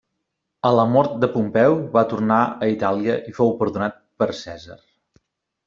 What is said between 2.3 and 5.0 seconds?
a Itàlia i fou perdonat per Cèsar.